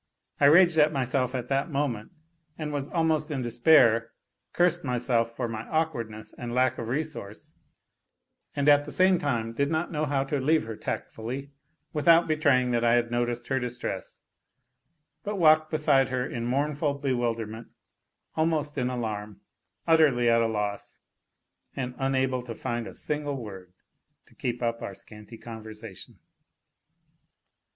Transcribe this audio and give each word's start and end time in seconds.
I 0.39 0.45
raged 0.45 0.79
at 0.79 0.91
myself 0.91 1.35
at 1.35 1.47
that 1.49 1.69
moment 1.69 2.11
and 2.57 2.73
was 2.73 2.87
almost 2.87 3.29
in 3.29 3.43
despair; 3.43 4.13
curst 4.51 4.79
<l 4.83 4.87
myself 4.89 5.35
for 5.35 5.47
my 5.47 5.61
awkwardness 5.67 6.33
and 6.39 6.55
lack 6.55 6.79
of 6.79 6.87
resource, 6.87 7.53
and 8.55 8.67
at 8.67 8.85
the 8.85 8.91
same 8.91 9.19
time 9.19 9.53
did 9.53 9.69
not 9.69 9.91
know 9.91 10.05
how 10.05 10.23
to 10.23 10.39
leave 10.41 10.63
her 10.63 10.75
tactfully, 10.75 11.51
without 11.93 12.27
betraying 12.27 12.71
that 12.71 12.83
I 12.83 12.95
had 12.95 13.11
noticed 13.11 13.47
her 13.49 13.59
distress, 13.59 14.21
but 15.23 15.35
walked 15.35 15.69
beside 15.69 16.09
her 16.09 16.25
in 16.27 16.47
mournful 16.47 16.95
bewilderment, 16.95 17.67
almost 18.35 18.79
in 18.79 18.89
alarm, 18.89 19.41
utterly 19.85 20.27
at 20.31 20.41
a 20.41 20.47
loss 20.47 20.99
and 21.75 21.93
unable 21.99 22.41
to 22.41 22.55
find 22.55 22.87
a 22.87 22.95
single 22.95 23.37
word 23.37 23.71
to 24.25 24.33
keep 24.33 24.63
up 24.63 24.81
our 24.81 24.95
scanty 24.95 25.37
conversation. 25.37 26.17